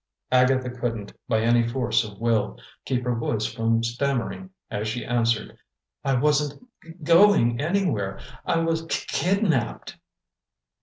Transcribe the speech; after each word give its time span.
Agatha 0.31 0.67
couldn't, 0.71 1.13
by 1.27 1.41
any 1.41 1.61
force 1.67 2.03
of 2.03 2.19
will, 2.19 2.57
keep 2.85 3.03
her 3.03 3.13
voice 3.13 3.45
from 3.45 3.83
stammering, 3.83 4.49
as 4.71 4.87
she 4.87 5.05
answered: 5.05 5.55
"I 6.03 6.15
wasn't 6.15 6.65
g 6.81 6.93
going 7.03 7.61
anywhere! 7.61 8.19
I 8.43 8.61
was 8.61 8.81
k 8.87 9.05
kidnapped!" 9.09 9.97